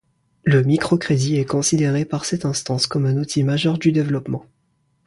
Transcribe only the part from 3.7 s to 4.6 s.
du développement.